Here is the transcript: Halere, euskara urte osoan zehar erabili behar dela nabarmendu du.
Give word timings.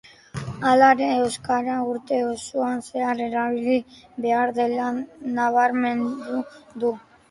Halere, 0.69 1.09
euskara 1.25 1.75
urte 1.91 2.19
osoan 2.31 2.83
zehar 2.89 3.23
erabili 3.29 3.79
behar 4.27 4.57
dela 4.61 4.93
nabarmendu 5.41 6.45
du. 6.85 6.97